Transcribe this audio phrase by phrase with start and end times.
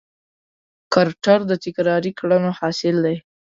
[0.93, 3.15] کرکټر د تکراري کړنو حاصل دی.